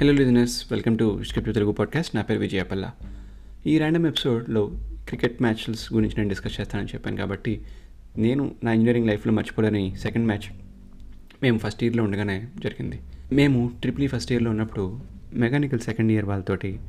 [0.00, 2.90] Hello listeners welcome to script Telugu podcast నా పేరు విజయపల్ల
[3.66, 4.70] ఈ ర్యాండమ్ ఎపిసోడ్లో
[5.08, 7.62] క్రికెట్ మ్యాచ్స్ గురించి నేను డిస్కస్ చేస్తానని చెప్పాను కాబట్టి
[8.18, 10.52] నేను నా ఇంజనీరింగ్ లైఫ్లో మర్చిపోలేని సెకండ్ మ్యాచ్
[11.42, 13.00] మేము ఫస్ట్ ఇయర్లో ఉండగానే జరిగింది.
[13.32, 15.00] మేము ట్రిపుల్ ఫస్ట్ ఇయర్లో ఉన్నప్పుడు
[15.34, 16.80] మెకానికల్ సెకండ్ ఇయర్ వాళ్ళతోటి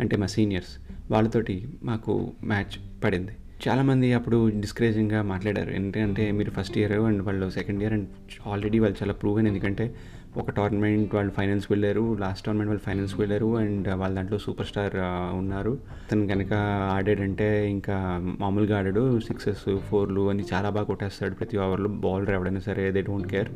[0.00, 0.78] అంటే మా సీనియర్స్
[1.10, 3.32] వాళ్ళతోటి మాకు మ్యాచ్ పడింది.
[3.68, 5.70] చాలామంది అప్పుడు డిస్కరేజింగ్గా మాట్లాడారు.
[5.70, 8.08] ఎందుకంటే మీరు ఫస్ట్ ఇయర్ అండ్ వాళ్ళు సెకండ్ ఇయర్ అండ్
[8.46, 9.94] ఆల్రెడీ వాళ్ళు చాలా ప్రూవ్ అయిన ఎందుకంటే
[10.36, 12.16] ఒక టోర్నమెంట్ వాళ్ళు ఫైనల్స్కి వెళ్ళారు.
[12.20, 14.96] లాస్ట్ టోర్నమెంట్ వాళ్ళు ఫైనల్స్కి వెళ్ళారు అండ్ వాళ్ళ దాంట్లో సూపర్ స్టార్
[15.34, 15.70] ఉన్నారు.
[15.70, 16.52] అతను కనుక
[16.92, 19.20] ఆడాడంటే ఇంకా మామూలుగా ఆడాడు.
[19.20, 23.48] సిక్సెస్ ఫోర్లు అని చాలా బాగా కొట్టేస్తాడు ప్రతి ఓవర్లో బౌలర్ ఎవడైనా సరే దే డోంట్ కేర్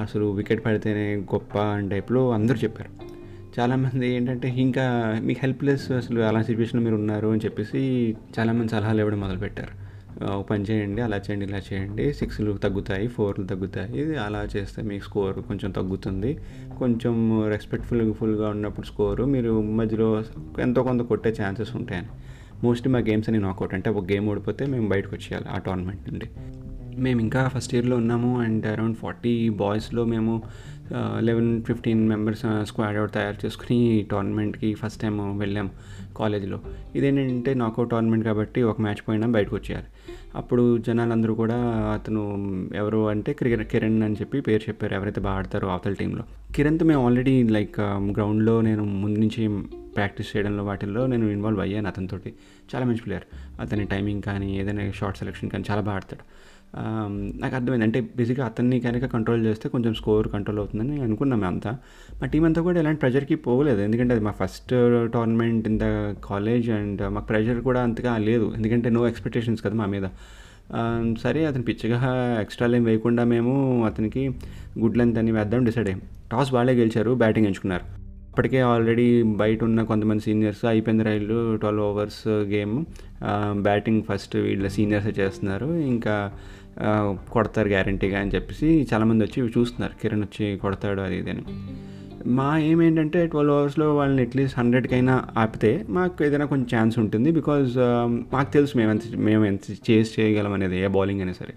[0.00, 2.90] అసలు వికెట్ పడితేనే గొప్ప అని టైప్లో అందరూ చెప్పారు.
[3.60, 9.20] చాలామంది ఏంటంటే ఇంకా మీకు హెల్ప్లెస్ అసలు అలా సిచ్యువేషన్లో మీరు ఉన్నారు అని చెప్పేసి చాలామంది సలహాలు ఇవ్వడం
[9.20, 9.85] మొదలుపెట్టారు.
[10.50, 12.12] పని చేయండి అలా చేయండి ఇలా చేయండి.
[12.12, 14.16] సిక్స్లు తగ్గుతాయి ఫోర్లు తగ్గుతాయి.
[14.16, 16.38] అలా చేస్తే మీకు స్కోర్ కొంచెం తగ్గుతుంది.
[16.78, 17.14] కొంచెం
[17.48, 20.24] రెస్పెక్ట్ఫుల్ ఫుల్గా ఉన్నప్పుడు స్కోరు మీరు మధ్యలో
[20.60, 22.08] ఎంతో కొంత కొట్టే ఛాన్సెస్ ఉంటాయని.
[22.64, 26.28] మోస్ట్లీ మా గేమ్స్ అని నాకౌట్ అంటే ఒక గేమ్ ఓడిపోతే మేము బయటకు వచ్చేయాలి ఆ టోర్నమెంట్ నుండి.
[26.98, 30.42] మేము ఇంకా ఫస్ట్ ఇయర్లో ఉన్నాము అండ్ అరౌండ్ ఫార్టీ బాయ్స్లో మేము
[31.18, 35.70] eleven fifteen members squad out తయారు చేసుకుని టోర్నమెంట్కి ఫస్ట్ టైం వెళ్ళాము
[36.16, 36.60] కాలేజ్లో
[36.94, 39.86] ఇదేంటంటే నాకౌట్ టోర్నమెంట్ కాబట్టి ఒక మ్యాచ్ పోయినా బయటకు వచ్చేయాలి.
[40.36, 41.56] అప్పుడు జనాలందరూ కూడా
[41.94, 42.22] అతను
[42.74, 44.94] ఎవరు అంటే క్రికెట్ కిరణ్ అని చెప్పి పేరు చెప్పారు.
[44.94, 46.24] ఎవరైతే బాగా ఆడతారో అవతల టీంలో
[46.54, 47.80] కిరణ్తో మేము ఆల్రెడీ లైక్
[48.18, 49.42] గ్రౌండ్లో నేను ముందు నుంచి
[49.96, 52.34] ప్రాక్టీస్ చేయడంలో వాటిల్లో నేను ఇన్వాల్వ్ అయ్యాను అతనితోటి.
[52.74, 53.26] చాలా మంచి ప్లేయర్
[53.60, 56.24] అతని టైమింగ్ కానీ ఏదైనా షార్ట్ సెలెక్షన్ కానీ చాలా బాగా ఆడతాడు.
[57.42, 57.84] నాకు అర్థమైంది.
[57.84, 61.70] అంటే బేసిక్గా అతన్ని కనుక కంట్రోల్ చేస్తే కొంచెం స్కోర్ కంట్రోల్ అవుతుందని అనుకున్నాం అంతా.
[62.20, 63.80] మా టీం అంతా కూడా ఎలాంటి ప్రెషర్కి పోలేదు.
[63.80, 64.74] ఎందుకంటే అది మా first
[65.12, 65.86] tournament in the
[66.24, 68.52] college and మాకు ప్రెషర్ కూడా అంతగా లేదు.
[68.56, 70.08] ఎందుకంటే నో ఎక్స్పెక్టేషన్స్ కదా మా మీద.
[71.22, 71.98] సరే అతను పిచ్చిగా
[72.40, 74.22] ఎక్స్ట్రా లైన్ వేయకుండా మేము అతనికి
[74.78, 76.02] గుడ్ లెంత్ అని వేద్దాం డిసైడ్ అయ్యాం.
[76.32, 78.05] టాస్ వాళ్ళే గెలిచారు బ్యాటింగ్ ఎంచుకున్నారు.
[78.36, 79.04] అప్పటికే ఆల్రెడీ
[79.40, 82.74] బయట ఉన్న కొంతమంది సీనియర్స్ అయిపోయింది రైళ్ళు twelve overs game
[83.66, 85.68] batting first వీళ్ళ సీనియర్స్ చేస్తున్నారు.
[85.92, 86.14] ఇంకా
[87.34, 89.94] కొడతారు గ్యారంటీగా అని చెప్పేసి చాలామంది వచ్చి చూస్తున్నారు.
[90.02, 91.44] కిరణ్ వచ్చి కొడతాడు అది ఇది అని.
[92.38, 97.30] మా ఏం ఏంటంటే ట్వెల్వ్ అవర్స్లో వాళ్ళని అట్లీస్ట్ హండ్రెడ్కైనా ఆపితే మాకు ఏదైనా కొంచెం ఛాన్స్ ఉంటుంది.
[97.38, 97.72] బికాజ్
[98.36, 101.54] మాకు తెలుసు మేము ఎంత మేము ఎంత చేసి చేయగలం అనేది ఏ బౌలింగ్ అయినా సరే.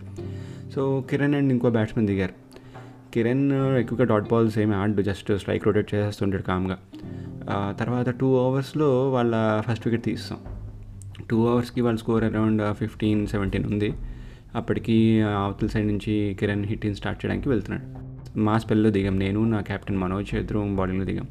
[0.76, 2.36] సో కిరణ్ అండ్ ఇంకో బ్యాట్స్మెన్ దిగారు.
[3.14, 6.78] కిరణ్ ఎక్కువగా డాట్ బాల్స్ ఏమి ఆడు జస్ట్ స్ట్రైక్ రొటేట్ చేసేస్తుంటాడు కామ్గా
[7.80, 10.40] తర్వాత టూ అవర్స్లో వాళ్ళ ఫస్ట్ వికెట్ తీస్తాం
[11.30, 13.94] టూ అవర్స్కి వాళ్ళ స్కోర్ అరౌండ్ ఫిఫ్టీన్ సెవెంటీన్ ఉంది.
[14.56, 18.10] అప్పటికి అవతల సైడ్ నుంచి కిరణ్ హిట్టింగ్ స్టార్ట్ చేయడానికి వెళ్తున్నాడు.
[18.40, 19.20] మా స్పెల్లో దిగాం.
[19.20, 21.28] నేను నా కెప్టెన్ మనోజ్ ఇద్దరు బౌలింగ్లో దిగాం.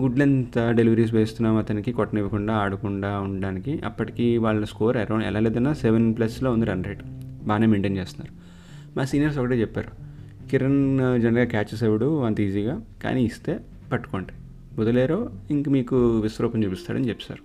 [0.00, 3.80] గుడ్ లెంత్ డెలివరీస్ వేస్తున్నాం అతనికి కొట్టనివ్వకుండా ఆడకుండా ఉండడానికి.
[3.84, 7.02] అప్పటికి వాళ్ళ స్కోర్ అరౌండ్ ఎలా లేదన్నా సెవెన్ ప్లస్లో ఉంది రన్ రేట్
[7.46, 8.34] బాగానే మెయింటైన్ చేస్తున్నారు.
[8.98, 10.07] మా సీనియర్స్ ఒకటే చెప్పారు.
[10.50, 13.58] కిరణ్ జనరల్గా క్యాచెస్ ఇవ్వడు అంత ఈజీగా కానీ ఇస్తే
[13.92, 14.32] పట్టుకోండి.
[14.80, 17.42] వదిలేరో ఇంక మీకు విశ్వరూపం చూపిస్తాడని చెప్పారు.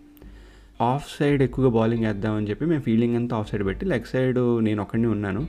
[0.83, 4.81] ఆఫ్ సైడ్ ఎక్కువగా బౌలింగ్ వేద్దామని చెప్పి మేము ఫీల్డింగ్ అంతా ఆఫ్ సైడ్ పెట్టి లెగ్ సైడ్ నేను
[4.81, 5.47] ఒక్కడిని ఉన్నాను.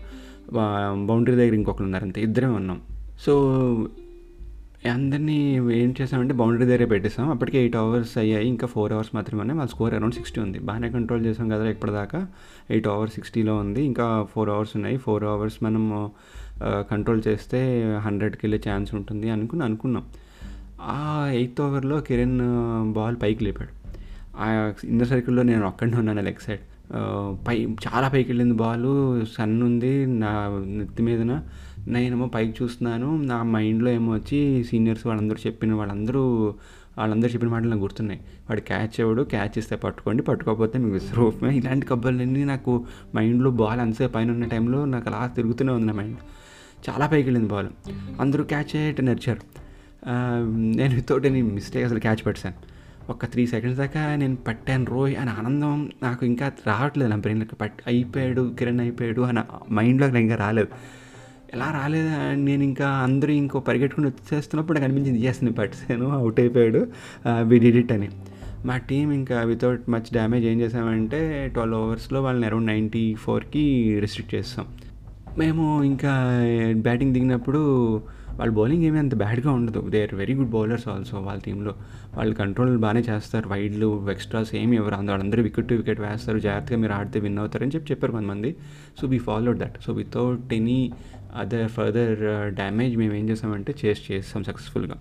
[1.06, 2.81] బౌండరీ దగ్గర ఇంకొకరు ఉన్నారు అంతే ఇద్దరే ఉన్నాం.
[3.26, 3.32] సో
[4.93, 7.31] అందరినీ ఏం చేసామంటే బౌండరీ దగ్గర పెట్టేసాం.
[7.31, 8.49] అప్పటికే ఎయిట్ అవర్స్ అయ్యాయి.
[8.49, 9.55] ఇంకా ఫోర్ అవర్స్ మాత్రమే.
[9.55, 10.59] మా స్కోర్ అరౌండ్ సిక్స్టీ ఉంది.
[10.59, 12.27] బాగానే కంట్రోల్ చేసాం కదా ఇప్పటిదాకా.
[12.71, 13.83] ఎయిట్ అవర్స్ సిక్స్టీలో ఉంది.
[13.83, 14.97] ఇంకా ఫోర్ అవర్స్ ఉన్నాయి.
[14.97, 16.11] ఫోర్ అవర్స్ మనం
[16.91, 20.05] కంట్రోల్ చేస్తే హండ్రెడ్కి వెళ్ళే ఛాన్స్ ఉంటుంది అనుకుని అనుకున్నాం.
[20.81, 22.41] ఆ ఎయిత్ ఓవర్లో కిరణ్
[22.93, 23.73] బాల్ పైకి లేపాడు.
[24.39, 26.61] ఆ ఇందర్ సర్కిల్లో నేను ఒక్కడిని ఉన్నాను లెగ్ సైడ్.
[27.49, 29.27] పై చాలా పైకి వెళ్ళింది బాల్.
[29.37, 31.43] సన్ ఉంది నా నెత్తి మీదన.
[31.89, 33.22] నేనేమో పైకి చూస్తున్నాను.
[33.22, 36.55] నా మైండ్లో ఏమో వచ్చి సీనియర్స్ వాళ్ళందరూ చెప్పిన వాళ్ళందరూ
[36.99, 38.21] వాళ్ళందరూ చెప్పిన మాటలు నాకు గుర్తున్నాయి.
[38.21, 42.84] వాడు క్యాచ్ అవ్వడు క్యాచ్ ఇస్తే పట్టుకోండి పట్టుకోకపోతే మీకు విశ్రూపమే ఇలాంటి కబ్బర్లన్నీ నాకు
[43.17, 46.17] మైండ్లో బాల్ అంతసేపు పైన ఉన్న టైంలో నాకు అలా తిరుగుతూనే ఉంది నా మైండ్.
[46.91, 47.69] చాలా పైకి వెళ్ళింది బాల్.
[48.21, 49.41] అందరూ క్యాచ్ అయ్యేట్టు నడిచారు.
[50.77, 52.55] నేను వితౌట్ ఎనీ మిస్టేక్ అసలు క్యాచ్ పట్టాను
[53.11, 57.56] ఒక త్రీ సెకండ్స్ దాకా నేను పట్టాను రోయ్ అని ఆనందం నాకు ఇంకా రావట్లేదు నా బ్రెయిన్లోకి.
[57.56, 60.69] పట్ అయిపోయాడు కిరణ్ అయిపోయాడు అని మైండ్లోకి ఇంకా రాలేదు.
[61.54, 62.10] ఎలా రాలేదు?
[62.34, 66.87] నేను ఇంకా అందరూ ఇంకో పరిగెట్టుకుని వచ్చేస్తున్నప్పుడు నాకు అనిపించింది ఎస్ నేను అవుట్ అయిపోయాడు.
[67.43, 68.08] వి డిడ్ ఇట్ అని.
[68.64, 74.34] మా టీం ఇంకా వితౌట్ మచ్ డ్యామేజ్ ఏం చేసామంటే ట్వెల్వ్ అవర్స్లో వాళ్ళని అరౌండ్ నైంటీ ఫోర్కి రిస్ట్రిక్ట్
[74.34, 74.67] చేస్తాం.
[75.38, 76.12] మేము ఇంకా
[76.49, 78.02] eh, బ్యాటింగ్ దిగినప్పుడు
[78.38, 79.90] వాళ్ళ బౌలింగ్ ఏమీ అంత బ్యాడ్గా ఉండదు.
[79.90, 81.75] They are very good bowlers also వాళ్ళ టీంలో
[82.14, 83.48] వాళ్ళు కంట్రోల్ బాగానే చేస్తారు.
[83.48, 86.38] వైడ్లు ఎక్స్ట్రాస్ ఏమి ఎవరు అందరూ వాళ్ళందరూ వికెట్ టు వికెట్ వేస్తారు.
[86.38, 88.56] జాగ్రత్తగా మీరు ఆడితే విన్ అవుతారని చెప్పి చెప్పారు కొంతమంది.
[89.00, 90.92] So we followed that so without any
[91.36, 92.19] other further
[92.54, 94.96] damage మేము ఏం చేసామంటే చేసి చేస్తాం సక్సెస్ఫుల్గా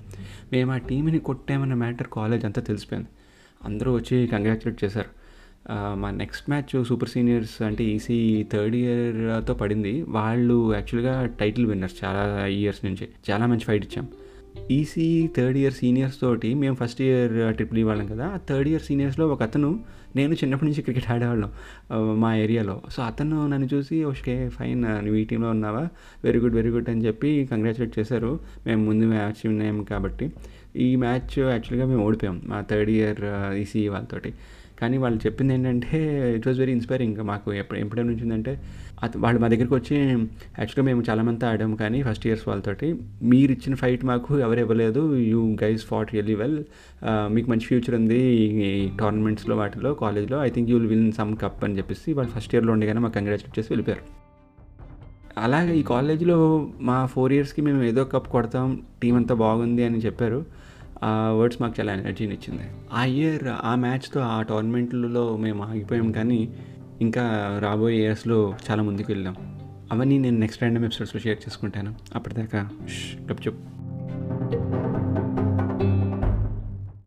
[0.52, 3.10] మేము ఆ టీంని కొట్టామన్న మ్యాటర్ కాలేజ్ అంతా తెలిసిపోయింది.
[3.64, 5.23] అందరూ వచ్చి కంగ్రాచులేట్ చేశారు.
[5.72, 10.02] మా నెక్స్ట్ మ్యాచ్ సూపర్ సీనియర్స్ అంటే ఈసీ థర్డ్ ఇయర్తో పడింది.
[10.02, 13.08] వాళ్ళు యాక్చువల్గా టైటిల్ విన్నర్స్ చాలా ఇయర్స్ నుంచి.
[13.32, 14.08] చాలా మంచి ఫైట్ ఇచ్చాం.
[14.72, 18.26] ఈసీ థర్డ్ ఇయర్ సీనియర్స్ తోటి మేము ఫస్ట్ ఇయర్ ట్రిపుల్ ఇవ్వాళ్ళం కదా.
[18.28, 19.80] ఆ థర్డ్ ఇయర్ సీనియర్స్లో ఒక అతను
[20.16, 21.52] నేను చిన్నప్పటి నుంచి క్రికెట్ ఆడేవాళ్ళం
[22.20, 22.82] మా ఏరియాలో.
[22.92, 25.90] సో అతను నన్ను చూసి ఓకే ఫైన్ నువ్వు ఈ టీంలో ఉన్నావా?
[26.24, 28.40] వెరీ గుడ్ వెరీ గుడ్ అని చెప్పి కంగ్రాచులేట్ చేశారు.
[28.68, 30.32] మేము ముందు మ్యాచ్ విన్నాం కాబట్టి.
[30.76, 34.34] ఈ మ్యాచ్ యాక్చువల్గా మేము ఓడిపోయాం మా థర్డ్ ఇయర్ ఈసీ వాళ్ళతోటి
[34.84, 36.00] కానీ వాళ్ళు చెప్పింది ఏంటంటే
[36.38, 38.54] ఇట్ వాజ్ వెరీ ఇన్స్పైరింగ్ మాకు ఎప్పుడు ఎప్పుడైనా ఉంచిందంటే
[39.24, 42.88] వాళ్ళు మా దగ్గరికి వచ్చి యాక్చువల్గా మేము చాలామంది ఆడాము కానీ ఫస్ట్ ఇయర్స్ వాళ్ళతోటి.
[43.32, 45.02] మీరు ఇచ్చిన ఫైట్ మాకు ఎవరు ఇవ్వలేదు.
[45.32, 46.58] You guys fought really well
[47.36, 48.20] మీకు మంచి ఫ్యూచర్ ఉంది
[48.68, 48.70] ఈ
[49.02, 52.74] టోర్నమెంట్స్లో వాటిలో కాలేజ్లో I think you will win some cup అని చెప్పేసి వాళ్ళు ఫస్ట్ ఇయర్లో
[52.78, 54.06] ఉండగానే మాకు కంగ్రాచులేట్ చేసి వెళ్ళిపోయారు.
[55.46, 56.38] అలాగే ఈ కాలేజీలో
[56.90, 58.68] మా ఫోర్ ఇయర్స్కి మేము ఏదో కప్ కొడతాం
[59.02, 60.40] టీం అంతా బాగుంది అని చెప్పారు.
[61.04, 62.64] ఆ వర్డ్స్ మాకు చాలా ఎనర్జీని ఇచ్చింది
[62.94, 66.50] ఆ ఇయర్ ఆ మ్యాచ్తో ఆ టోర్నమెంట్లలో మేము ఆగిపోయాం కానీ
[67.02, 67.24] ఇంకా
[67.60, 69.36] రాబోయే ఇయర్స్లో చాలా ముందుకు వెళ్ళాం
[69.92, 71.96] అవన్నీ నేను నెక్స్ట్ ర్యాండమ్ ఎపిసోడ్స్లో షేర్ చేసుకుంటాను.
[72.16, 73.73] అప్పటిదాకా ష్, చెప్పు